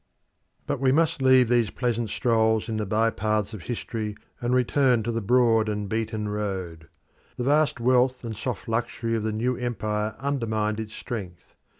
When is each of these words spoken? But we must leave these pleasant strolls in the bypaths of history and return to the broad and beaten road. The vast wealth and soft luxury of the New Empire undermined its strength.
But 0.65 0.79
we 0.79 0.91
must 0.91 1.21
leave 1.21 1.47
these 1.47 1.69
pleasant 1.69 2.09
strolls 2.09 2.67
in 2.67 2.77
the 2.77 2.87
bypaths 2.87 3.53
of 3.53 3.61
history 3.61 4.15
and 4.39 4.51
return 4.51 5.03
to 5.03 5.11
the 5.11 5.21
broad 5.21 5.69
and 5.69 5.87
beaten 5.87 6.27
road. 6.27 6.87
The 7.35 7.43
vast 7.43 7.79
wealth 7.79 8.23
and 8.23 8.35
soft 8.35 8.67
luxury 8.67 9.15
of 9.15 9.21
the 9.21 9.31
New 9.31 9.55
Empire 9.57 10.15
undermined 10.17 10.79
its 10.79 10.95
strength. 10.95 11.53